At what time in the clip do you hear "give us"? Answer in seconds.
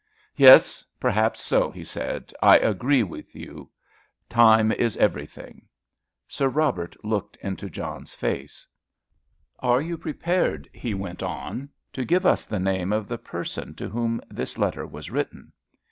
12.03-12.47